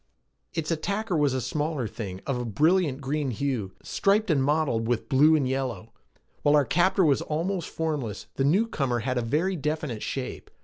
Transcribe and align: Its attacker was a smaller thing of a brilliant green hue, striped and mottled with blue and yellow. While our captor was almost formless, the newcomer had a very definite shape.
Its 0.55 0.71
attacker 0.71 1.15
was 1.15 1.31
a 1.35 1.39
smaller 1.39 1.87
thing 1.87 2.21
of 2.25 2.35
a 2.39 2.43
brilliant 2.43 3.01
green 3.01 3.29
hue, 3.29 3.71
striped 3.83 4.31
and 4.31 4.43
mottled 4.43 4.87
with 4.87 5.07
blue 5.07 5.35
and 5.35 5.47
yellow. 5.47 5.93
While 6.41 6.55
our 6.55 6.65
captor 6.65 7.05
was 7.05 7.21
almost 7.21 7.69
formless, 7.69 8.25
the 8.33 8.43
newcomer 8.43 9.01
had 9.01 9.19
a 9.19 9.21
very 9.21 9.55
definite 9.55 10.01
shape. 10.01 10.49